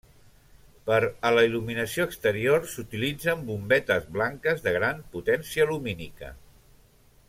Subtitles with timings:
[0.85, 0.95] Per
[1.29, 6.37] a la il·luminació exterior s'utilitzen bombetes blanques de gran potència lumínica.